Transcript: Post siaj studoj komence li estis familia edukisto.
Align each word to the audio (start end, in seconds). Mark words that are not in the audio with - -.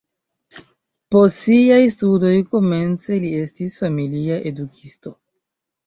Post 1.15 1.37
siaj 1.43 1.77
studoj 1.97 2.33
komence 2.55 3.21
li 3.27 3.31
estis 3.45 3.79
familia 3.87 4.45
edukisto. 4.55 5.19